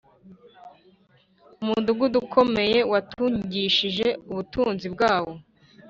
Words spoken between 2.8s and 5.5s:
watungishije ubutunzi bwawo